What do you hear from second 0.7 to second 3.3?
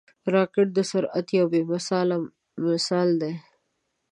د سرعت یو بې مثاله مثال